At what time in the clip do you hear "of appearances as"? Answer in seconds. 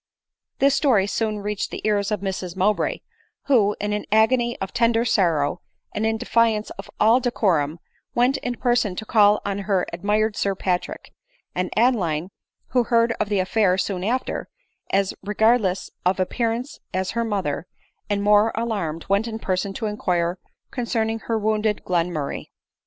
16.03-17.11